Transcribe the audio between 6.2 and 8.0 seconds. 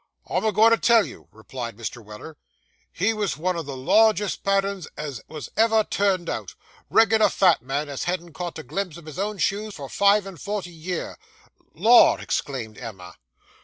out reg'lar fat man,